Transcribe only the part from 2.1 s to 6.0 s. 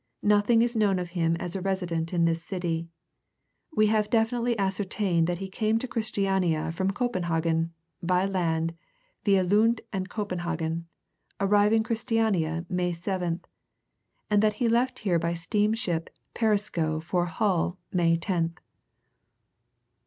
in this city. We have definitely ascertained that he came to